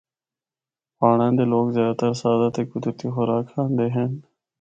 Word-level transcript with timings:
پہاڑاں 0.97 1.31
دے 1.37 1.45
لوگ 1.53 1.65
زیادہ 1.75 1.95
تر 1.99 2.11
سادہ 2.21 2.47
تے 2.55 2.61
قدرتی 2.71 3.07
خوراک 3.13 3.45
کھاندے 3.51 3.87
ہن۔ 3.95 4.11